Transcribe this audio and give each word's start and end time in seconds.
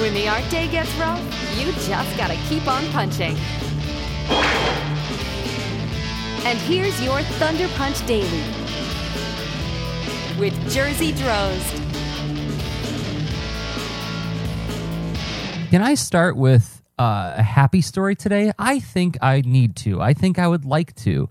When 0.00 0.14
the 0.14 0.26
art 0.26 0.48
day 0.50 0.68
gets 0.68 0.92
rough, 0.94 1.20
you 1.58 1.70
just 1.72 2.16
gotta 2.16 2.34
keep 2.48 2.66
on 2.66 2.82
punching. 2.92 3.36
And 6.44 6.58
here's 6.60 7.00
your 7.04 7.20
Thunder 7.38 7.68
Punch 7.74 8.04
Daily 8.06 8.42
with 10.40 10.54
Jerzy 10.72 11.12
Drozd. 11.12 11.78
Can 15.70 15.82
I 15.82 15.94
start 15.94 16.36
with 16.36 16.82
uh, 16.98 17.34
a 17.36 17.42
happy 17.42 17.82
story 17.82 18.16
today? 18.16 18.50
I 18.58 18.80
think 18.80 19.18
I 19.22 19.42
need 19.42 19.76
to. 19.76 20.00
I 20.00 20.14
think 20.14 20.38
I 20.38 20.48
would 20.48 20.64
like 20.64 20.94
to. 20.96 21.28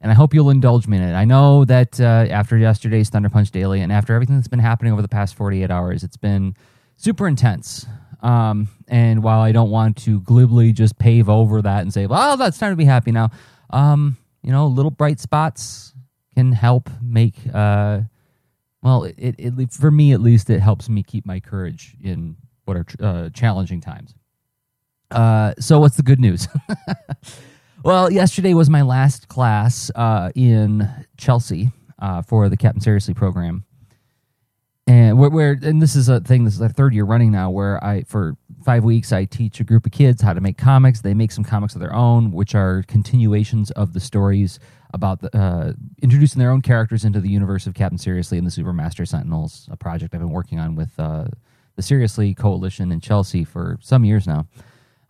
And 0.00 0.12
I 0.12 0.14
hope 0.14 0.32
you'll 0.32 0.50
indulge 0.50 0.86
me 0.86 0.96
in 0.96 1.02
it. 1.02 1.14
I 1.14 1.24
know 1.24 1.64
that 1.64 2.00
uh, 2.00 2.04
after 2.30 2.56
yesterday's 2.56 3.10
Thunder 3.10 3.28
Punch 3.28 3.50
Daily 3.50 3.80
and 3.80 3.92
after 3.92 4.14
everything 4.14 4.36
that's 4.36 4.48
been 4.48 4.60
happening 4.60 4.92
over 4.92 5.02
the 5.02 5.08
past 5.08 5.34
48 5.34 5.70
hours, 5.70 6.04
it's 6.04 6.16
been 6.16 6.54
super 6.96 7.28
intense. 7.28 7.86
Um, 8.22 8.68
and 8.88 9.22
while 9.22 9.40
I 9.40 9.52
don't 9.52 9.70
want 9.70 9.96
to 9.98 10.20
glibly 10.20 10.72
just 10.72 10.98
pave 10.98 11.28
over 11.28 11.62
that 11.62 11.82
and 11.82 11.92
say, 11.92 12.06
well, 12.06 12.36
that's 12.36 12.58
time 12.58 12.72
to 12.72 12.76
be 12.76 12.84
happy 12.84 13.12
now, 13.12 13.30
um, 13.70 14.16
you 14.42 14.52
know, 14.52 14.66
little 14.66 14.90
bright 14.90 15.20
spots 15.20 15.94
can 16.34 16.52
help 16.52 16.90
make, 17.02 17.34
uh, 17.52 18.00
well, 18.82 19.04
it, 19.04 19.34
it, 19.38 19.72
for 19.72 19.90
me 19.90 20.12
at 20.12 20.20
least, 20.20 20.50
it 20.50 20.60
helps 20.60 20.88
me 20.88 21.02
keep 21.02 21.26
my 21.26 21.40
courage 21.40 21.96
in 22.02 22.36
what 22.64 22.76
are 22.76 22.86
uh, 23.00 23.28
challenging 23.30 23.80
times. 23.80 24.14
Uh, 25.10 25.54
so, 25.58 25.78
what's 25.78 25.96
the 25.96 26.02
good 26.02 26.20
news? 26.20 26.48
well, 27.84 28.10
yesterday 28.10 28.54
was 28.54 28.68
my 28.68 28.82
last 28.82 29.28
class 29.28 29.90
uh, 29.94 30.30
in 30.34 30.88
Chelsea 31.16 31.70
uh, 32.00 32.22
for 32.22 32.48
the 32.48 32.56
Captain 32.56 32.80
Seriously 32.80 33.14
program 33.14 33.64
and 34.86 35.18
where, 35.18 35.30
where, 35.30 35.58
and 35.62 35.82
this 35.82 35.96
is 35.96 36.08
a 36.08 36.20
thing 36.20 36.44
this 36.44 36.54
is 36.54 36.62
our 36.62 36.68
third 36.68 36.94
year 36.94 37.04
running 37.04 37.32
now 37.32 37.50
where 37.50 37.82
i 37.84 38.02
for 38.04 38.36
five 38.64 38.84
weeks 38.84 39.12
i 39.12 39.24
teach 39.24 39.60
a 39.60 39.64
group 39.64 39.86
of 39.86 39.92
kids 39.92 40.22
how 40.22 40.32
to 40.32 40.40
make 40.40 40.58
comics. 40.58 41.00
They 41.00 41.14
make 41.14 41.32
some 41.32 41.44
comics 41.44 41.74
of 41.74 41.80
their 41.80 41.94
own 41.94 42.32
which 42.32 42.54
are 42.54 42.82
continuations 42.84 43.70
of 43.72 43.92
the 43.92 44.00
stories 44.00 44.58
about 44.94 45.20
the, 45.20 45.36
uh, 45.36 45.72
introducing 46.02 46.38
their 46.38 46.50
own 46.50 46.62
characters 46.62 47.04
into 47.04 47.20
the 47.20 47.28
universe 47.28 47.66
of 47.66 47.74
captain 47.74 47.98
seriously 47.98 48.38
and 48.38 48.46
the 48.46 48.50
supermaster 48.50 49.06
sentinels 49.06 49.68
a 49.70 49.76
project 49.76 50.14
i've 50.14 50.20
been 50.20 50.30
working 50.30 50.58
on 50.58 50.74
with 50.74 50.98
uh, 50.98 51.24
the 51.76 51.82
seriously 51.82 52.34
coalition 52.34 52.92
in 52.92 53.00
chelsea 53.00 53.44
for 53.44 53.78
some 53.80 54.04
years 54.04 54.26
now. 54.26 54.46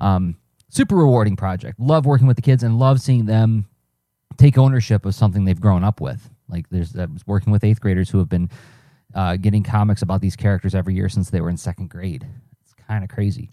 Um, 0.00 0.36
super 0.68 0.96
rewarding 0.96 1.36
project. 1.36 1.80
Love 1.80 2.04
working 2.06 2.26
with 2.26 2.36
the 2.36 2.42
kids 2.42 2.62
and 2.62 2.78
love 2.78 3.00
seeing 3.00 3.26
them 3.26 3.66
take 4.36 4.58
ownership 4.58 5.06
of 5.06 5.14
something 5.14 5.44
they've 5.44 5.60
grown 5.60 5.84
up 5.84 6.00
with. 6.00 6.28
Like 6.48 6.68
there's 6.70 6.96
i 6.96 7.06
was 7.06 7.26
working 7.26 7.52
with 7.52 7.64
eighth 7.64 7.80
graders 7.80 8.10
who 8.10 8.18
have 8.18 8.28
been 8.28 8.50
uh, 9.16 9.36
getting 9.36 9.62
comics 9.62 10.02
about 10.02 10.20
these 10.20 10.36
characters 10.36 10.74
every 10.74 10.94
year 10.94 11.08
since 11.08 11.30
they 11.30 11.40
were 11.40 11.48
in 11.48 11.56
second 11.56 11.88
grade. 11.88 12.26
It's 12.62 12.74
kind 12.86 13.02
of 13.02 13.08
crazy. 13.10 13.50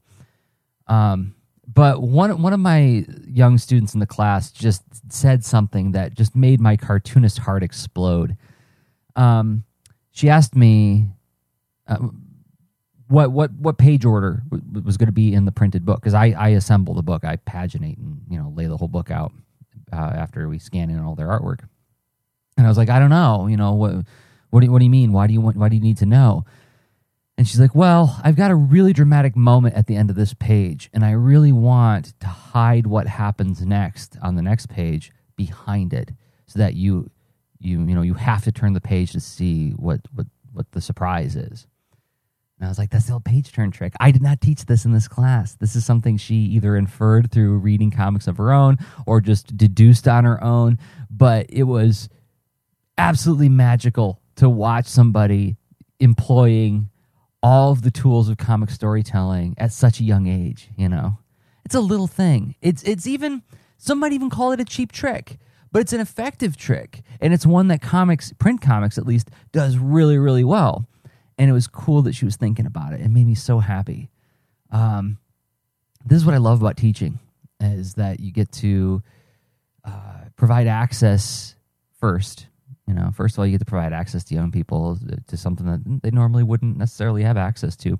Um, 0.88 1.36
but 1.66 2.02
one 2.02 2.42
one 2.42 2.52
of 2.52 2.60
my 2.60 3.06
young 3.26 3.58
students 3.58 3.94
in 3.94 4.02
the 4.02 4.06
class 4.06 4.52
just 4.52 4.84
said 5.12 5.46
something 5.46 5.94
that 5.94 6.14
just 6.14 6.36
made 6.36 6.60
my 6.60 6.76
cartoonist 6.76 7.40
heart 7.40 7.64
explode. 7.64 8.36
Um, 9.16 9.64
she 10.12 10.30
asked 10.30 10.54
me 10.54 11.08
uh, 11.88 12.10
what 13.08 13.32
what 13.32 13.54
what 13.54 13.78
page 13.78 14.04
order 14.04 14.44
w- 14.52 14.84
was 14.84 14.98
going 14.98 15.08
to 15.08 15.14
be 15.14 15.34
in 15.34 15.46
the 15.46 15.54
printed 15.54 15.86
book 15.86 16.02
because 16.02 16.14
I 16.14 16.32
I 16.32 16.50
assemble 16.50 16.94
the 16.94 17.02
book, 17.02 17.24
I 17.24 17.38
paginate 17.38 17.98
and 17.98 18.22
you 18.30 18.38
know 18.38 18.52
lay 18.54 18.66
the 18.66 18.76
whole 18.76 18.90
book 18.90 19.10
out 19.10 19.32
uh, 19.94 19.96
after 19.96 20.50
we 20.50 20.60
scan 20.60 20.90
in 20.90 21.00
all 21.00 21.16
their 21.16 21.28
artwork. 21.28 21.62
And 22.58 22.68
I 22.68 22.70
was 22.70 22.78
like, 22.78 22.90
I 22.90 23.00
don't 23.00 23.10
know, 23.10 23.48
you 23.48 23.56
know 23.56 23.74
what 23.74 24.06
what 24.54 24.60
do, 24.60 24.68
you, 24.68 24.72
what 24.72 24.80
do 24.80 24.86
you 24.86 24.92
mean? 24.92 25.12
Why 25.12 25.26
do 25.26 25.34
you 25.34 25.42
want, 25.42 25.58
why 25.58 25.68
do 25.68 25.76
you 25.76 25.82
need 25.82 25.98
to 25.98 26.06
know? 26.06 26.46
And 27.40 27.48
she's 27.48 27.60
like, 27.60 27.74
Well, 27.74 28.22
I've 28.24 28.36
got 28.36 28.52
a 28.52 28.56
really 28.56 28.94
dramatic 28.94 29.36
moment 29.36 29.74
at 29.74 29.88
the 29.88 29.96
end 29.96 30.12
of 30.12 30.16
this 30.16 30.36
page, 30.36 30.92
and 30.94 31.04
I 31.04 31.10
really 31.12 31.52
want 31.52 32.14
to 32.20 32.28
hide 32.28 32.86
what 32.86 33.08
happens 33.08 33.66
next 33.66 34.16
on 34.22 34.36
the 34.36 34.44
next 34.44 34.70
page 34.70 35.12
behind 35.36 35.92
it 35.92 36.12
so 36.46 36.60
that 36.60 36.76
you 36.76 37.10
you 37.58 37.80
you 37.80 37.96
know 37.96 38.04
you 38.04 38.14
have 38.14 38.44
to 38.44 38.52
turn 38.52 38.74
the 38.74 38.82
page 38.82 39.14
to 39.14 39.20
see 39.20 39.72
what 39.72 40.02
what 40.14 40.28
what 40.52 40.72
the 40.74 40.82
surprise 40.82 41.36
is. 41.36 41.66
And 42.60 42.68
I 42.68 42.70
was 42.70 42.78
like, 42.78 42.92
that's 42.92 43.08
the 43.08 43.14
old 43.14 43.26
page 43.26 43.52
turn 43.52 43.72
trick. 43.72 43.94
I 44.00 44.12
did 44.12 44.22
not 44.22 44.40
teach 44.40 44.68
this 44.68 44.86
in 44.86 44.92
this 44.92 45.08
class. 45.08 45.56
This 45.56 45.76
is 45.76 45.84
something 45.84 46.16
she 46.18 46.36
either 46.36 46.78
inferred 46.78 47.32
through 47.32 47.58
reading 47.58 47.90
comics 47.90 48.28
of 48.28 48.38
her 48.38 48.54
own 48.54 48.78
or 49.08 49.20
just 49.20 49.58
deduced 49.58 50.08
on 50.08 50.26
her 50.26 50.42
own. 50.44 50.78
But 51.10 51.48
it 51.50 51.64
was 51.64 52.08
absolutely 53.00 53.50
magical 53.50 54.22
to 54.36 54.50
watch 54.50 54.86
somebody 54.86 55.58
employing 56.00 56.90
all 57.42 57.72
of 57.72 57.82
the 57.82 57.92
tools 57.92 58.30
of 58.30 58.38
comic 58.38 58.70
storytelling 58.70 59.54
at 59.58 59.72
such 59.72 60.00
a 60.00 60.04
young 60.04 60.28
age, 60.28 60.70
you 60.78 60.88
know. 60.88 61.18
It's 61.66 61.76
a 61.76 61.82
little 61.82 62.08
thing. 62.08 62.56
It's 62.62 62.84
it's 62.84 63.08
even 63.08 63.44
some 63.78 64.00
might 64.00 64.14
even 64.14 64.30
call 64.30 64.52
it 64.52 64.60
a 64.60 64.66
cheap 64.66 64.92
trick, 64.92 65.38
but 65.72 65.82
it's 65.82 65.94
an 65.94 66.00
effective 66.00 66.58
trick 66.58 67.02
and 67.20 67.34
it's 67.34 67.46
one 67.46 67.68
that 67.68 67.82
comics 67.82 68.34
print 68.34 68.62
comics 68.62 68.98
at 68.98 69.06
least 69.06 69.30
does 69.52 69.78
really 69.78 70.18
really 70.18 70.44
well. 70.44 70.86
And 71.38 71.50
it 71.50 71.54
was 71.54 71.68
cool 71.68 72.02
that 72.04 72.16
she 72.16 72.26
was 72.26 72.36
thinking 72.36 72.66
about 72.66 72.94
it. 72.94 73.02
It 73.02 73.10
made 73.10 73.26
me 73.26 73.36
so 73.36 73.60
happy. 73.60 74.10
Um, 74.72 75.18
this 76.06 76.18
is 76.18 76.26
what 76.26 76.36
I 76.36 76.40
love 76.40 76.62
about 76.62 76.78
teaching 76.78 77.20
is 77.60 77.96
that 77.96 78.20
you 78.20 78.32
get 78.32 78.52
to 78.54 79.02
uh, 79.86 80.26
provide 80.36 80.68
access 80.68 81.56
first 82.00 82.48
you 82.88 82.94
know, 82.94 83.12
first 83.16 83.36
of 83.36 83.40
all, 83.40 83.46
you 83.46 83.54
get 83.54 83.60
to 83.60 83.66
provide 83.66 83.94
access 83.94 84.24
to 84.26 84.36
young 84.36 84.52
people 84.52 85.00
to 85.28 85.38
something 85.38 85.66
that 85.66 86.02
they 86.04 86.12
normally 86.12 86.44
wouldn't 86.44 86.78
necessarily 86.78 87.24
have 87.24 87.38
access 87.38 87.76
to. 87.78 88.00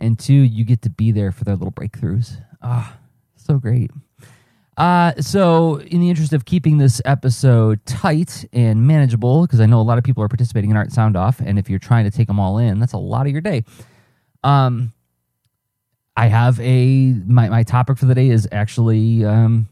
And 0.00 0.18
two, 0.18 0.34
you 0.34 0.64
get 0.64 0.82
to 0.82 0.90
be 0.90 1.12
there 1.12 1.30
for 1.30 1.44
their 1.44 1.54
little 1.54 1.72
breakthroughs. 1.72 2.42
Ah, 2.62 2.92
oh, 2.92 3.00
so 3.36 3.58
great. 3.58 3.90
Uh, 4.76 5.12
so, 5.20 5.80
in 5.80 6.00
the 6.00 6.08
interest 6.08 6.32
of 6.32 6.46
keeping 6.46 6.78
this 6.78 7.02
episode 7.04 7.84
tight 7.84 8.46
and 8.52 8.86
manageable, 8.86 9.42
because 9.42 9.60
I 9.60 9.66
know 9.66 9.80
a 9.80 9.82
lot 9.82 9.98
of 9.98 10.04
people 10.04 10.22
are 10.22 10.28
participating 10.28 10.70
in 10.70 10.76
Art 10.76 10.90
Sound 10.90 11.16
Off, 11.16 11.40
and 11.40 11.58
if 11.58 11.68
you're 11.68 11.78
trying 11.78 12.04
to 12.04 12.10
take 12.10 12.28
them 12.28 12.40
all 12.40 12.56
in, 12.56 12.78
that's 12.78 12.94
a 12.94 12.98
lot 12.98 13.26
of 13.26 13.32
your 13.32 13.42
day. 13.42 13.64
Um, 14.42 14.94
I 16.16 16.28
have 16.28 16.58
a 16.60 17.12
my 17.26 17.48
my 17.48 17.62
topic 17.62 17.98
for 17.98 18.06
the 18.06 18.14
day 18.14 18.30
is 18.30 18.48
actually 18.50 19.24
um, 19.24 19.68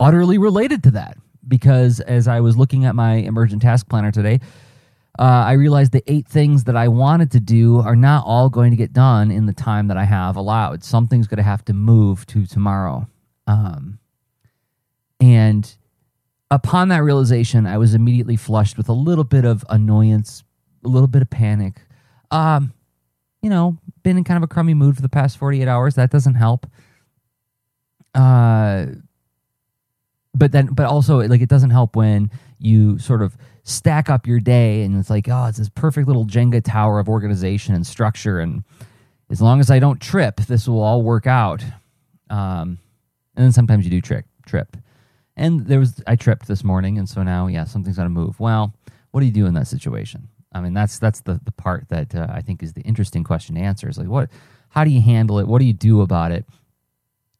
utterly 0.00 0.38
related 0.38 0.82
to 0.84 0.90
that 0.92 1.18
because 1.48 2.00
as 2.00 2.28
I 2.28 2.40
was 2.40 2.56
looking 2.56 2.84
at 2.84 2.94
my 2.94 3.14
emergent 3.14 3.62
task 3.62 3.88
planner 3.88 4.10
today, 4.10 4.40
uh, 5.18 5.22
I 5.46 5.52
realized 5.52 5.92
the 5.92 6.02
eight 6.10 6.26
things 6.26 6.64
that 6.64 6.76
I 6.76 6.88
wanted 6.88 7.30
to 7.32 7.40
do 7.40 7.78
are 7.78 7.94
not 7.94 8.24
all 8.26 8.48
going 8.48 8.72
to 8.72 8.76
get 8.76 8.92
done 8.92 9.30
in 9.30 9.46
the 9.46 9.52
time 9.52 9.88
that 9.88 9.96
I 9.96 10.04
have 10.04 10.36
allowed. 10.36 10.82
Something's 10.82 11.28
going 11.28 11.36
to 11.38 11.44
have 11.44 11.64
to 11.66 11.72
move 11.72 12.26
to 12.26 12.46
tomorrow. 12.46 13.06
Um, 13.46 13.98
and 15.20 15.72
upon 16.50 16.88
that 16.88 17.04
realization, 17.04 17.66
I 17.66 17.78
was 17.78 17.94
immediately 17.94 18.36
flushed 18.36 18.76
with 18.76 18.88
a 18.88 18.92
little 18.92 19.24
bit 19.24 19.44
of 19.44 19.64
annoyance, 19.68 20.42
a 20.84 20.88
little 20.88 21.06
bit 21.06 21.22
of 21.22 21.30
panic. 21.30 21.80
Um, 22.32 22.72
you 23.40 23.50
know, 23.50 23.76
been 24.02 24.16
in 24.16 24.24
kind 24.24 24.36
of 24.36 24.42
a 24.42 24.48
crummy 24.48 24.74
mood 24.74 24.96
for 24.96 25.02
the 25.02 25.08
past 25.08 25.38
48 25.38 25.68
hours. 25.68 25.94
That 25.94 26.10
doesn't 26.10 26.34
help. 26.34 26.66
Uh, 28.14 28.86
but 30.34 30.52
then 30.52 30.66
but 30.66 30.86
also 30.86 31.18
like 31.20 31.40
it 31.40 31.48
doesn't 31.48 31.70
help 31.70 31.96
when 31.96 32.30
you 32.58 32.98
sort 32.98 33.22
of 33.22 33.36
stack 33.62 34.10
up 34.10 34.26
your 34.26 34.40
day 34.40 34.82
and 34.82 34.98
it's 34.98 35.08
like 35.08 35.28
oh 35.28 35.46
it's 35.46 35.58
this 35.58 35.70
perfect 35.70 36.06
little 36.06 36.26
jenga 36.26 36.62
tower 36.62 36.98
of 36.98 37.08
organization 37.08 37.74
and 37.74 37.86
structure. 37.86 38.40
And 38.40 38.64
as 39.30 39.40
long 39.40 39.58
as 39.58 39.70
i 39.70 39.78
don't 39.78 40.00
trip 40.00 40.36
this 40.36 40.68
will 40.68 40.82
all 40.82 41.02
work 41.02 41.26
out. 41.26 41.62
Um, 42.30 42.78
and 43.36 43.44
then 43.44 43.52
sometimes 43.52 43.84
you 43.84 43.90
do 43.90 44.00
trick 44.00 44.26
trip. 44.46 44.76
And 45.36 45.66
there 45.66 45.78
was 45.78 46.02
i 46.06 46.16
tripped 46.16 46.46
this 46.46 46.64
morning. 46.64 46.98
And 46.98 47.08
so 47.08 47.22
now 47.22 47.46
yeah 47.46 47.64
something's 47.64 47.96
got 47.96 48.04
to 48.04 48.10
move. 48.10 48.38
Well 48.40 48.74
what 49.12 49.20
do 49.20 49.26
you 49.26 49.32
do 49.32 49.46
in 49.46 49.54
that 49.54 49.68
situation? 49.68 50.28
I 50.52 50.60
mean 50.60 50.74
that's 50.74 50.98
that's 50.98 51.20
the, 51.20 51.40
the 51.44 51.52
part 51.52 51.88
that 51.88 52.14
uh, 52.14 52.26
i 52.30 52.40
think 52.40 52.62
is 52.62 52.72
the 52.74 52.82
interesting 52.82 53.24
question 53.24 53.54
to 53.54 53.60
answer 53.60 53.88
is 53.88 53.98
like 53.98 54.08
what 54.08 54.30
how 54.70 54.82
do 54.82 54.90
you 54.90 55.00
handle 55.00 55.38
it? 55.38 55.46
What 55.46 55.60
do 55.60 55.66
you 55.66 55.72
do 55.72 56.00
about 56.00 56.32
it 56.32 56.44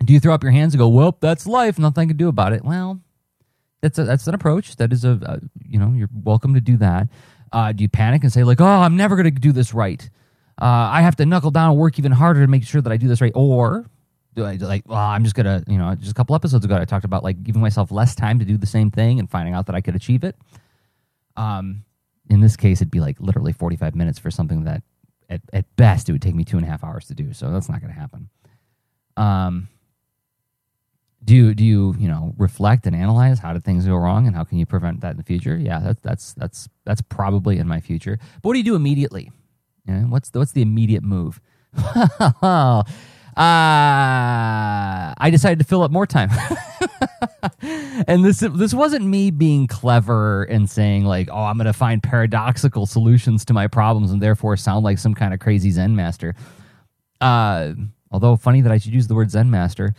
do 0.04 0.12
you 0.12 0.20
throw 0.20 0.34
up 0.34 0.42
your 0.42 0.52
hands 0.52 0.74
and 0.74 0.78
go, 0.78 0.88
"Well, 0.88 1.16
that's 1.20 1.46
life. 1.46 1.78
Nothing 1.78 2.02
I 2.02 2.06
can 2.06 2.16
do 2.16 2.28
about 2.28 2.52
it"? 2.52 2.64
Well, 2.64 3.00
that's 3.82 3.98
a, 3.98 4.04
that's 4.04 4.26
an 4.26 4.34
approach. 4.34 4.76
That 4.76 4.92
is 4.92 5.04
a, 5.04 5.18
a 5.22 5.40
you 5.68 5.78
know 5.78 5.92
you're 5.92 6.10
welcome 6.12 6.54
to 6.54 6.60
do 6.60 6.76
that. 6.78 7.08
Uh, 7.52 7.72
do 7.72 7.82
you 7.82 7.88
panic 7.88 8.22
and 8.22 8.32
say 8.32 8.44
like, 8.44 8.60
"Oh, 8.60 8.66
I'm 8.66 8.96
never 8.96 9.16
going 9.16 9.32
to 9.32 9.40
do 9.40 9.52
this 9.52 9.74
right. 9.74 10.08
Uh, 10.60 10.64
I 10.92 11.02
have 11.02 11.16
to 11.16 11.26
knuckle 11.26 11.50
down 11.50 11.70
and 11.70 11.78
work 11.78 11.98
even 11.98 12.12
harder 12.12 12.40
to 12.40 12.46
make 12.46 12.64
sure 12.64 12.80
that 12.80 12.92
I 12.92 12.96
do 12.96 13.08
this 13.08 13.20
right"? 13.20 13.32
Or 13.34 13.86
do 14.34 14.44
I 14.44 14.56
like, 14.56 14.88
well, 14.88 14.98
I'm 14.98 15.22
just 15.22 15.36
gonna, 15.36 15.62
you 15.66 15.78
know, 15.78 15.94
just 15.94 16.10
a 16.10 16.14
couple 16.14 16.34
episodes 16.34 16.64
ago, 16.64 16.76
I 16.76 16.84
talked 16.84 17.04
about 17.04 17.22
like 17.22 17.42
giving 17.42 17.62
myself 17.62 17.90
less 17.90 18.14
time 18.14 18.38
to 18.40 18.44
do 18.44 18.56
the 18.56 18.66
same 18.66 18.90
thing 18.90 19.18
and 19.18 19.30
finding 19.30 19.54
out 19.54 19.66
that 19.66 19.76
I 19.76 19.80
could 19.80 19.94
achieve 19.94 20.24
it. 20.24 20.36
Um, 21.36 21.84
in 22.28 22.40
this 22.40 22.56
case, 22.56 22.78
it'd 22.78 22.90
be 22.90 23.00
like 23.00 23.20
literally 23.20 23.52
45 23.52 23.94
minutes 23.94 24.18
for 24.18 24.30
something 24.30 24.64
that, 24.64 24.82
at, 25.28 25.40
at 25.52 25.76
best, 25.76 26.08
it 26.08 26.12
would 26.12 26.22
take 26.22 26.34
me 26.34 26.44
two 26.44 26.56
and 26.56 26.66
a 26.66 26.68
half 26.68 26.82
hours 26.82 27.06
to 27.08 27.14
do. 27.14 27.32
So 27.32 27.50
that's 27.50 27.68
not 27.68 27.80
going 27.80 27.92
to 27.92 27.98
happen. 27.98 28.28
Um, 29.16 29.68
do 31.24 31.34
you 31.34 31.54
do 31.54 31.64
you 31.64 31.94
you 31.98 32.08
know 32.08 32.34
reflect 32.36 32.86
and 32.86 32.94
analyze 32.94 33.38
how 33.38 33.52
did 33.52 33.64
things 33.64 33.86
go 33.86 33.96
wrong 33.96 34.26
and 34.26 34.36
how 34.36 34.44
can 34.44 34.58
you 34.58 34.66
prevent 34.66 35.00
that 35.00 35.12
in 35.12 35.16
the 35.16 35.22
future? 35.22 35.56
Yeah 35.56 35.80
that's 35.80 36.00
that's 36.02 36.34
that's 36.34 36.68
that's 36.84 37.02
probably 37.02 37.58
in 37.58 37.66
my 37.66 37.80
future. 37.80 38.18
But 38.42 38.48
what 38.48 38.52
do 38.54 38.58
you 38.58 38.64
do 38.64 38.74
immediately? 38.74 39.30
You 39.86 39.94
know, 39.94 40.00
what's 40.06 40.30
the, 40.30 40.38
what's 40.38 40.52
the 40.52 40.62
immediate 40.62 41.02
move? 41.02 41.40
Uh, 43.36 45.10
I 45.18 45.28
decided 45.32 45.58
to 45.58 45.64
fill 45.64 45.82
up 45.82 45.90
more 45.90 46.06
time. 46.06 46.30
and 48.06 48.24
this 48.24 48.38
this 48.38 48.72
wasn't 48.72 49.04
me 49.04 49.32
being 49.32 49.66
clever 49.66 50.44
and 50.44 50.70
saying 50.70 51.04
like, 51.04 51.28
"Oh, 51.32 51.42
I'm 51.42 51.56
going 51.56 51.66
to 51.66 51.72
find 51.72 52.00
paradoxical 52.00 52.86
solutions 52.86 53.44
to 53.46 53.52
my 53.52 53.66
problems 53.66 54.12
and 54.12 54.22
therefore 54.22 54.56
sound 54.56 54.84
like 54.84 54.98
some 54.98 55.14
kind 55.14 55.34
of 55.34 55.40
crazy 55.40 55.72
Zen 55.72 55.96
master." 55.96 56.36
Uh, 57.20 57.72
although 58.12 58.36
funny 58.36 58.60
that 58.60 58.70
I 58.70 58.78
should 58.78 58.94
use 58.94 59.08
the 59.08 59.16
word 59.16 59.32
Zen 59.32 59.50
master 59.50 59.94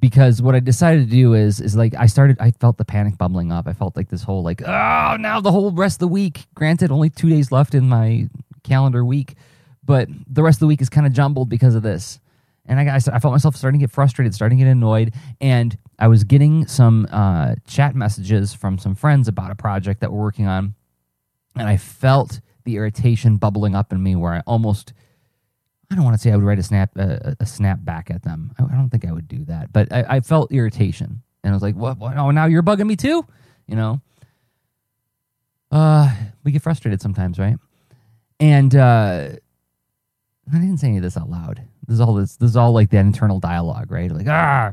because 0.00 0.42
what 0.42 0.54
I 0.54 0.60
decided 0.60 1.08
to 1.08 1.10
do 1.10 1.34
is 1.34 1.60
is 1.60 1.76
like 1.76 1.94
I 1.94 2.06
started 2.06 2.36
I 2.40 2.50
felt 2.52 2.78
the 2.78 2.84
panic 2.84 3.18
bubbling 3.18 3.52
up. 3.52 3.66
I 3.66 3.72
felt 3.72 3.96
like 3.96 4.08
this 4.08 4.22
whole 4.22 4.42
like, 4.42 4.62
"Oh, 4.62 5.16
now 5.18 5.40
the 5.40 5.52
whole 5.52 5.72
rest 5.72 5.96
of 5.96 6.00
the 6.00 6.08
week. 6.08 6.46
Granted, 6.54 6.90
only 6.90 7.10
2 7.10 7.28
days 7.28 7.50
left 7.52 7.74
in 7.74 7.88
my 7.88 8.28
calendar 8.62 9.04
week, 9.04 9.34
but 9.84 10.08
the 10.26 10.42
rest 10.42 10.56
of 10.56 10.60
the 10.60 10.66
week 10.66 10.82
is 10.82 10.88
kind 10.88 11.06
of 11.06 11.12
jumbled 11.12 11.48
because 11.48 11.74
of 11.74 11.82
this." 11.82 12.20
and 12.68 12.90
I, 12.90 12.96
I, 12.96 13.18
felt 13.18 13.32
myself 13.32 13.56
starting 13.56 13.80
to 13.80 13.84
get 13.84 13.92
frustrated, 13.92 14.34
starting 14.34 14.58
to 14.58 14.64
get 14.64 14.70
annoyed, 14.70 15.14
and 15.40 15.76
I 15.98 16.08
was 16.08 16.24
getting 16.24 16.66
some 16.66 17.06
uh, 17.10 17.54
chat 17.66 17.94
messages 17.94 18.54
from 18.54 18.78
some 18.78 18.94
friends 18.94 19.28
about 19.28 19.50
a 19.50 19.54
project 19.54 20.00
that 20.00 20.12
we're 20.12 20.20
working 20.20 20.46
on, 20.46 20.74
and 21.54 21.68
I 21.68 21.76
felt 21.76 22.40
the 22.64 22.76
irritation 22.76 23.36
bubbling 23.36 23.74
up 23.74 23.92
in 23.92 24.02
me, 24.02 24.16
where 24.16 24.32
I 24.32 24.40
almost, 24.40 24.92
I 25.90 25.94
don't 25.94 26.04
want 26.04 26.16
to 26.16 26.20
say 26.20 26.32
I 26.32 26.36
would 26.36 26.44
write 26.44 26.58
a 26.58 26.62
snap 26.62 26.96
a, 26.96 27.36
a 27.38 27.46
snap 27.46 27.84
back 27.84 28.10
at 28.10 28.22
them. 28.22 28.52
I, 28.58 28.64
I, 28.64 28.76
don't 28.76 28.90
think 28.90 29.06
I 29.06 29.12
would 29.12 29.28
do 29.28 29.44
that, 29.44 29.72
but 29.72 29.92
I, 29.92 30.04
I, 30.16 30.20
felt 30.20 30.52
irritation, 30.52 31.22
and 31.44 31.52
I 31.52 31.54
was 31.54 31.62
like, 31.62 31.76
"What? 31.76 31.98
what? 31.98 32.16
Oh, 32.16 32.30
now 32.30 32.46
you're 32.46 32.62
bugging 32.62 32.86
me 32.86 32.96
too?" 32.96 33.24
You 33.66 33.76
know. 33.76 34.00
Uh, 35.70 36.12
we 36.44 36.52
get 36.52 36.62
frustrated 36.62 37.00
sometimes, 37.00 37.38
right? 37.38 37.56
And 38.40 38.74
uh, 38.74 39.30
I 40.52 40.58
didn't 40.58 40.78
say 40.78 40.88
any 40.88 40.96
of 40.98 41.02
this 41.02 41.16
out 41.16 41.28
loud. 41.28 41.62
This 41.86 41.94
is 41.94 42.00
all 42.00 42.14
this. 42.14 42.36
This 42.36 42.50
is 42.50 42.56
all 42.56 42.72
like 42.72 42.90
that 42.90 43.00
internal 43.00 43.40
dialogue, 43.40 43.90
right? 43.90 44.10
Like 44.10 44.28
ah. 44.28 44.72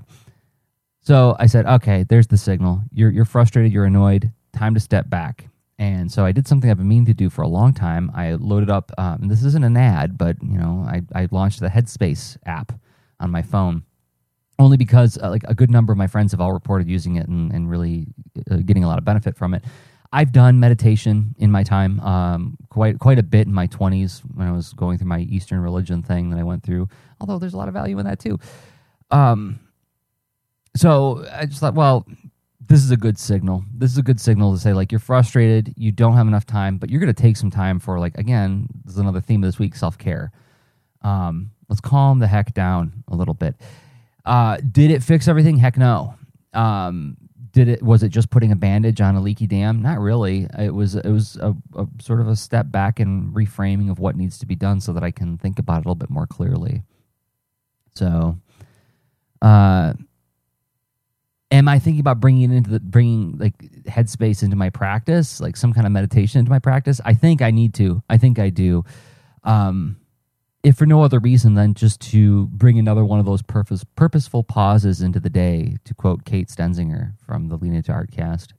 So 1.01 1.36
I 1.38 1.48
said, 1.48 1.66
okay, 1.66 2.04
there's 2.04 2.27
the 2.27 2.38
signal. 2.38 2.81
You're 2.92 3.12
you're 3.12 3.25
frustrated. 3.25 3.71
You're 3.71 3.86
annoyed. 3.86 4.31
Time 4.54 4.74
to 4.74 4.80
step 4.80 5.09
back. 5.09 5.50
And 5.80 6.12
so 6.12 6.24
I 6.24 6.31
did 6.31 6.48
something 6.48 6.70
I've 6.70 6.78
been 6.78 6.88
meaning 6.88 7.06
to 7.06 7.14
do 7.14 7.30
for 7.30 7.42
a 7.42 7.48
long 7.48 7.74
time. 7.74 8.12
I 8.14 8.34
loaded 8.34 8.70
up. 8.70 8.92
Um, 8.98 9.28
this 9.28 9.44
isn't 9.44 9.64
an 9.64 9.75
ad, 9.75 10.18
but 10.18 10.38
you 10.44 10.58
know, 10.58 10.86
I 10.88 11.02
I 11.16 11.28
launched 11.31 11.60
the 11.60 11.70
Headspace 11.70 12.38
app 12.46 12.72
on 13.20 13.31
my 13.31 13.42
phone 13.42 13.84
only 14.60 14.78
because 14.78 15.18
uh, 15.18 15.30
like 15.30 15.44
a 15.46 15.56
good 15.56 15.72
number 15.72 15.92
of 15.92 15.98
my 15.98 16.08
friends 16.08 16.31
have 16.31 16.40
all 16.42 16.54
reported 16.54 16.88
using 16.88 17.16
it 17.16 17.28
and, 17.28 17.52
and 17.52 17.70
really 17.70 18.08
uh, 18.52 18.58
getting 18.58 18.84
a 18.84 18.88
lot 18.88 18.98
of 18.98 19.06
benefit 19.06 19.36
from 19.36 19.54
it. 19.54 19.64
I've 20.12 20.31
done 20.31 20.60
meditation 20.60 21.36
in 21.40 21.52
my 21.52 21.64
time, 21.64 22.00
um, 22.02 22.56
quite 22.69 23.00
quite 23.00 23.18
a 23.18 23.24
bit 23.24 23.48
in 23.48 23.54
my 23.54 23.66
twenties 23.66 24.22
when 24.36 24.48
I 24.48 24.52
was 24.52 24.74
going 24.74 25.00
through 25.00 25.08
my 25.08 25.22
Eastern 25.22 25.60
religion 25.60 26.04
thing 26.04 26.30
that 26.30 26.40
I 26.40 26.44
went 26.44 26.62
through. 26.62 26.88
Although 27.19 27.40
there's 27.40 27.56
a 27.56 27.58
lot 27.58 27.68
of 27.68 27.74
value 27.74 27.98
in 27.98 28.06
that 28.06 28.19
too. 28.19 28.40
Um, 29.10 29.60
so 30.76 31.26
I 31.31 31.46
just 31.48 31.60
thought, 31.60 31.74
well, 31.74 32.06
this 32.68 32.83
is 32.83 32.92
a 32.92 32.98
good 32.98 33.18
signal. 33.18 33.63
This 33.74 33.92
is 33.92 33.98
a 33.98 34.04
good 34.04 34.19
signal 34.19 34.54
to 34.54 34.60
say 34.60 34.74
like 34.74 34.92
you're 34.92 35.00
frustrated, 35.00 35.74
you 35.77 35.92
don't 35.92 36.15
have 36.15 36.27
enough 36.27 36.45
time, 36.45 36.77
but 36.77 36.89
you're 36.89 37.00
going 37.00 37.13
to 37.13 37.21
take 37.21 37.38
some 37.38 37.51
time 37.51 37.80
for 37.80 38.00
like 38.00 38.18
again, 38.18 38.68
this 38.86 38.94
is 38.94 39.00
another 39.00 39.21
theme 39.21 39.44
of 39.44 39.48
this 39.48 39.60
week, 39.60 39.75
self 39.75 39.98
care. 39.98 40.31
Um, 41.01 41.51
let's 41.69 41.81
calm 41.81 42.19
the 42.19 42.27
heck 42.27 42.54
down 42.54 43.04
a 43.07 43.15
little 43.15 43.33
bit. 43.33 43.56
Uh, 44.25 44.57
did 44.71 44.92
it 44.92 45.04
fix 45.04 45.27
everything? 45.27 45.57
Heck 45.57 45.77
no. 45.77 46.15
Um, 46.54 47.18
did 47.54 47.68
it 47.68 47.83
was 47.83 48.04
it 48.04 48.10
just 48.10 48.30
putting 48.31 48.51
a 48.51 48.56
bandage 48.56 49.00
on 49.00 49.16
a 49.16 49.21
leaky 49.21 49.48
dam 49.48 49.81
not 49.81 50.00
really 50.00 50.48
it 50.57 50.74
was 50.74 50.95
it 50.95 51.09
was 51.09 51.38
a, 51.38 51.56
a, 51.75 51.88
sort 52.01 52.19
of 52.19 52.27
a 52.27 52.36
step 52.36 52.69
back 52.71 53.00
and 53.00 53.33
reframing 53.33 53.89
of 53.89 54.00
what 54.00 54.18
needs 54.18 54.39
to 54.39 54.45
be 54.45 54.56
done 54.56 54.81
so 54.81 54.92
that 54.92 55.04
i 55.04 55.12
can 55.12 55.38
think 55.38 55.59
about 55.59 55.77
it 55.77 55.86
a 55.86 55.88
little 55.88 55.95
bit 55.95 56.09
more 56.09 56.27
clearly 56.27 56.81
so 57.94 58.36
uh 59.44 59.94
am 61.54 61.68
i 61.68 61.80
thinking 61.80 62.02
about 62.02 62.20
bringing 62.20 62.52
into 62.52 62.70
the 62.70 62.80
bringing 62.80 63.38
like 63.38 63.58
headspace 63.84 64.44
into 64.44 64.56
my 64.56 64.70
practice 64.70 65.40
like 65.40 65.56
some 65.56 65.74
kind 65.74 65.86
of 65.86 65.92
meditation 65.94 66.40
into 66.40 66.52
my 66.52 66.60
practice 66.60 67.00
i 67.06 67.14
think 67.14 67.42
i 67.42 67.52
need 67.52 67.74
to 67.74 68.04
i 68.10 68.18
think 68.18 68.40
i 68.40 68.50
do 68.50 68.84
um 69.44 69.98
if 70.64 70.78
for 70.78 70.86
no 70.86 71.04
other 71.04 71.20
reason 71.20 71.56
than 71.56 71.74
just 71.74 72.00
to 72.00 72.48
bring 72.48 72.80
another 72.80 73.04
one 73.04 73.20
of 73.20 73.26
those 73.26 73.42
purpose, 73.42 73.84
purposeful 73.96 74.44
pauses 74.44 75.02
into 75.02 75.20
the 75.20 75.30
day, 75.30 75.76
to 75.84 75.94
quote 75.94 76.24
Kate 76.24 76.48
Stenzinger 76.48 77.14
from 77.20 77.50
the 77.50 77.58
Into 77.58 77.92
Art 77.92 78.12
cast. 78.12 78.54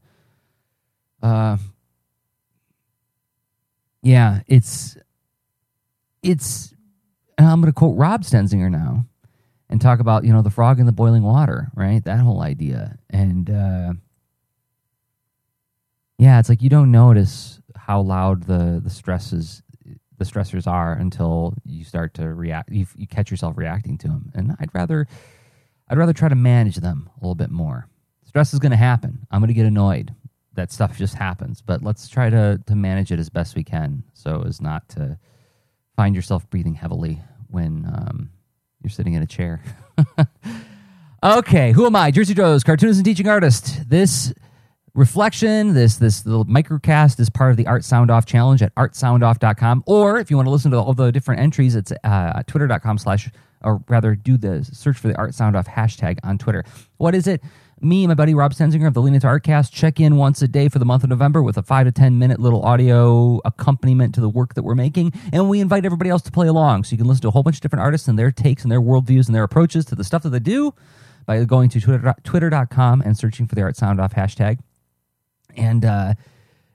Uh, 1.22 1.56
yeah, 4.02 4.40
it's 4.46 4.98
it's. 6.22 6.74
And 7.36 7.48
I'm 7.48 7.60
going 7.60 7.72
to 7.72 7.76
quote 7.76 7.96
Rob 7.96 8.22
Stenzinger 8.22 8.70
now, 8.70 9.06
and 9.74 9.80
talk 9.80 9.98
about 9.98 10.24
you 10.24 10.32
know 10.32 10.40
the 10.40 10.50
frog 10.50 10.78
in 10.78 10.86
the 10.86 10.92
boiling 10.92 11.24
water, 11.24 11.68
right? 11.74 12.02
That 12.04 12.20
whole 12.20 12.42
idea, 12.42 12.96
and 13.10 13.50
uh, 13.50 13.94
yeah, 16.16 16.38
it's 16.38 16.48
like 16.48 16.62
you 16.62 16.70
don't 16.70 16.92
notice 16.92 17.60
how 17.74 18.00
loud 18.00 18.44
the 18.44 18.80
the 18.82 18.88
stress 18.88 19.32
is 19.32 19.64
the 20.16 20.24
stressors 20.24 20.68
are 20.68 20.92
until 20.92 21.54
you 21.64 21.82
start 21.82 22.14
to 22.14 22.32
react 22.32 22.70
you, 22.70 22.86
you 22.94 23.08
catch 23.08 23.32
yourself 23.32 23.56
reacting 23.56 23.98
to 23.98 24.06
them 24.06 24.30
and 24.32 24.54
i'd 24.60 24.70
rather 24.72 25.08
i'd 25.88 25.98
rather 25.98 26.12
try 26.12 26.28
to 26.28 26.36
manage 26.36 26.76
them 26.76 27.10
a 27.16 27.20
little 27.20 27.34
bit 27.34 27.50
more. 27.50 27.88
Stress 28.24 28.54
is 28.54 28.60
going 28.60 28.70
to 28.70 28.76
happen. 28.76 29.26
I'm 29.32 29.40
going 29.40 29.48
to 29.48 29.54
get 29.54 29.66
annoyed 29.66 30.14
that 30.52 30.70
stuff 30.70 30.96
just 30.96 31.16
happens 31.16 31.60
but 31.60 31.82
let's 31.82 32.08
try 32.08 32.30
to 32.30 32.60
to 32.64 32.76
manage 32.76 33.10
it 33.10 33.18
as 33.18 33.28
best 33.28 33.56
we 33.56 33.64
can 33.64 34.04
so 34.12 34.44
as 34.46 34.60
not 34.60 34.88
to 34.88 35.18
find 35.96 36.14
yourself 36.14 36.48
breathing 36.48 36.74
heavily 36.74 37.20
when 37.48 37.84
um, 37.86 38.30
you're 38.84 38.90
sitting 38.90 39.14
in 39.14 39.22
a 39.22 39.26
chair. 39.26 39.60
Okay 41.24 41.72
who 41.72 41.86
am 41.86 41.96
i? 41.96 42.12
Jerzy 42.12 42.34
Drozd 42.34 42.66
cartoonist 42.66 42.98
and 42.98 43.04
teaching 43.06 43.28
artist. 43.28 43.88
This 43.88 44.34
reflection 44.92 45.72
this 45.72 45.96
this 45.96 46.26
little 46.26 46.44
microcast 46.44 47.18
is 47.18 47.30
part 47.30 47.50
of 47.50 47.56
the 47.56 47.66
art 47.66 47.82
sound 47.82 48.10
off 48.10 48.26
challenge 48.26 48.60
at 48.60 48.74
artsoundoff.com 48.74 49.82
or 49.86 50.18
if 50.18 50.30
you 50.30 50.36
want 50.36 50.46
to 50.46 50.50
listen 50.50 50.70
to 50.70 50.76
all 50.78 50.92
the 50.92 51.10
different 51.10 51.40
entries 51.40 51.74
it's 51.74 51.92
uh, 52.04 52.42
twitter.com 52.46 52.98
slash 52.98 53.30
or 53.62 53.82
rather 53.88 54.14
do 54.14 54.36
the 54.36 54.62
search 54.70 54.98
for 54.98 55.08
the 55.08 55.16
art 55.16 55.34
sound 55.34 55.56
off 55.56 55.66
hashtag 55.66 56.18
on 56.22 56.36
twitter. 56.36 56.62
What 56.98 57.14
is 57.14 57.26
it 57.26 57.42
me 57.84 58.02
and 58.02 58.08
my 58.08 58.14
buddy 58.14 58.34
rob 58.34 58.52
stenzinger 58.52 58.86
of 58.86 58.94
the 58.94 59.02
lean 59.02 59.14
into 59.14 59.26
artcast 59.26 59.70
check 59.70 60.00
in 60.00 60.16
once 60.16 60.40
a 60.40 60.48
day 60.48 60.68
for 60.68 60.78
the 60.78 60.84
month 60.84 61.04
of 61.04 61.10
november 61.10 61.42
with 61.42 61.56
a 61.56 61.62
five 61.62 61.86
to 61.86 61.92
ten 61.92 62.18
minute 62.18 62.40
little 62.40 62.62
audio 62.62 63.40
accompaniment 63.44 64.14
to 64.14 64.20
the 64.20 64.28
work 64.28 64.54
that 64.54 64.62
we're 64.62 64.74
making. 64.74 65.12
And 65.32 65.48
we 65.48 65.60
invite 65.60 65.84
everybody 65.84 66.10
else 66.10 66.22
to 66.22 66.32
play 66.32 66.48
along. 66.48 66.84
So 66.84 66.92
you 66.92 66.98
can 66.98 67.06
listen 67.06 67.22
to 67.22 67.28
a 67.28 67.30
whole 67.30 67.42
bunch 67.42 67.56
of 67.56 67.60
different 67.60 67.82
artists 67.82 68.08
and 68.08 68.18
their 68.18 68.32
takes 68.32 68.62
and 68.62 68.72
their 68.72 68.80
worldviews 68.80 69.26
and 69.26 69.34
their 69.34 69.44
approaches 69.44 69.84
to 69.86 69.94
the 69.94 70.04
stuff 70.04 70.22
that 70.22 70.30
they 70.30 70.38
do 70.38 70.74
by 71.26 71.42
going 71.44 71.68
to 71.70 71.80
twitter, 71.80 72.14
twitter.com 72.24 73.02
and 73.02 73.16
searching 73.16 73.46
for 73.46 73.54
the 73.54 73.62
art 73.62 73.76
sound 73.76 74.00
off 74.00 74.14
hashtag. 74.14 74.58
And 75.56 75.84
uh, 75.84 76.14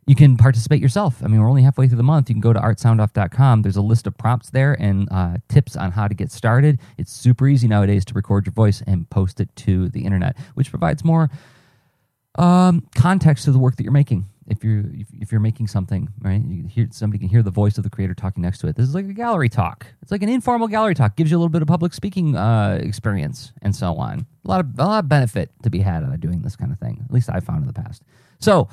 you 0.10 0.16
can 0.16 0.38
participate 0.38 0.82
yourself. 0.82 1.24
I 1.24 1.28
mean, 1.28 1.40
we're 1.40 1.48
only 1.48 1.62
halfway 1.62 1.88
through 1.88 1.98
the 1.98 2.04
month. 2.04 2.30
You 2.30 2.34
can 2.34 2.42
go 2.42 2.52
to 2.52 2.60
artsoundoff.com. 2.60 3.62
There's 3.62 3.76
a 3.76 3.82
list 3.84 4.08
of 4.08 4.18
prompts 4.18 4.50
there 4.50 4.74
and 4.74 5.08
uh, 5.12 5.36
tips 5.50 5.76
on 5.76 5.92
how 5.92 6.08
to 6.08 6.16
get 6.16 6.32
started. 6.32 6.80
It's 6.98 7.12
super 7.12 7.48
easy 7.48 7.68
nowadays 7.68 8.06
to 8.06 8.16
record 8.16 8.48
your 8.48 8.54
voice 8.54 8.82
and 8.88 9.08
post 9.12 9.40
it 9.40 9.56
to 9.58 9.88
the 9.90 10.06
internet, 10.06 10.36
which 10.56 10.72
provides 10.72 11.06
more 11.06 11.30
um, 12.40 12.88
context 12.96 13.46
to 13.46 13.52
the 13.52 13.60
work 13.60 13.76
that 13.76 13.84
you're 13.84 13.92
making. 13.92 14.26
If 14.48 14.64
you're 14.64 14.84
if 15.20 15.32
you're 15.32 15.42
making 15.42 15.68
something, 15.68 16.10
right, 16.22 16.42
you 16.44 16.66
hear 16.66 16.88
somebody 16.90 17.20
can 17.20 17.30
hear 17.30 17.44
the 17.44 17.52
voice 17.52 17.78
of 17.78 17.84
the 17.84 17.90
creator 17.92 18.16
talking 18.16 18.42
next 18.42 18.58
to 18.62 18.68
it. 18.68 18.76
This 18.76 18.88
is 18.88 18.96
like 18.96 19.06
a 19.06 19.14
gallery 19.14 19.48
talk. 19.48 19.86
It's 20.02 20.12
like 20.12 20.24
an 20.24 20.30
informal 20.30 20.68
gallery 20.68 20.96
talk. 20.96 21.18
Gives 21.18 21.30
you 21.30 21.38
a 21.38 21.40
little 21.40 21.50
bit 21.50 21.62
of 21.62 21.68
public 21.68 21.94
speaking 21.94 22.36
uh, 22.36 22.80
experience 22.82 23.52
and 23.62 23.76
so 23.76 23.94
on. 23.98 24.26
A 24.44 24.48
lot 24.48 24.62
of 24.62 24.80
a 24.80 24.86
lot 24.86 25.04
of 25.04 25.08
benefit 25.08 25.52
to 25.62 25.70
be 25.70 25.82
had 25.82 26.04
out 26.04 26.16
of 26.16 26.20
doing 26.20 26.42
this 26.42 26.56
kind 26.56 26.72
of 26.72 26.80
thing. 26.80 27.00
At 27.06 27.14
least 27.14 27.30
I 27.32 27.42
found 27.42 27.62
in 27.62 27.68
the 27.68 27.74
past. 27.74 28.02
So 28.40 28.70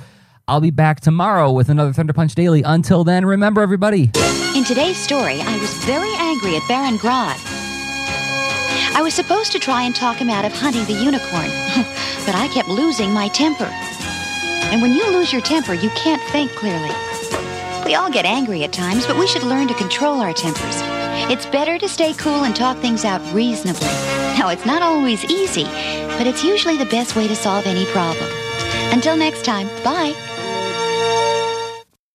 I'll 0.48 0.60
be 0.60 0.70
back 0.70 1.00
tomorrow 1.00 1.50
with 1.50 1.68
another 1.68 1.92
Thunder 1.92 2.12
Punch 2.12 2.36
Daily. 2.36 2.62
Until 2.62 3.02
then, 3.02 3.26
remember 3.26 3.62
everybody. 3.62 4.12
In 4.54 4.62
today's 4.62 4.96
story, 4.96 5.40
I 5.40 5.58
was 5.58 5.74
very 5.84 6.12
angry 6.18 6.54
at 6.54 6.62
Baron 6.68 6.98
Grodd. 6.98 7.34
I 8.94 9.00
was 9.02 9.12
supposed 9.12 9.50
to 9.52 9.58
try 9.58 9.82
and 9.82 9.92
talk 9.92 10.18
him 10.18 10.30
out 10.30 10.44
of 10.44 10.52
hunting 10.52 10.84
the 10.84 11.02
unicorn, 11.02 11.50
but 12.24 12.36
I 12.36 12.48
kept 12.54 12.68
losing 12.68 13.10
my 13.10 13.26
temper. 13.26 13.68
And 14.70 14.80
when 14.80 14.92
you 14.92 15.10
lose 15.10 15.32
your 15.32 15.42
temper, 15.42 15.74
you 15.74 15.90
can't 15.90 16.22
think 16.30 16.52
clearly. 16.52 16.94
We 17.84 17.96
all 17.96 18.08
get 18.08 18.24
angry 18.24 18.62
at 18.62 18.72
times, 18.72 19.04
but 19.04 19.18
we 19.18 19.26
should 19.26 19.42
learn 19.42 19.66
to 19.66 19.74
control 19.74 20.20
our 20.20 20.32
tempers. 20.32 20.80
It's 21.28 21.46
better 21.46 21.76
to 21.76 21.88
stay 21.88 22.14
cool 22.14 22.44
and 22.44 22.54
talk 22.54 22.76
things 22.76 23.04
out 23.04 23.20
reasonably. 23.34 23.88
Now, 24.38 24.50
it's 24.50 24.64
not 24.64 24.80
always 24.80 25.24
easy, 25.24 25.64
but 25.64 26.28
it's 26.28 26.44
usually 26.44 26.76
the 26.76 26.86
best 26.86 27.16
way 27.16 27.26
to 27.26 27.34
solve 27.34 27.66
any 27.66 27.84
problem. 27.86 28.30
Until 28.92 29.16
next 29.16 29.44
time, 29.44 29.66
bye. 29.82 30.14